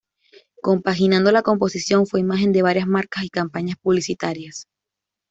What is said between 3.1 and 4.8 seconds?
y campañas publicitarias.